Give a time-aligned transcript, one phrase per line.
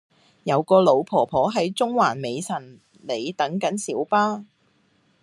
[0.45, 4.43] 有個老婆婆喺中環美臣里等緊小巴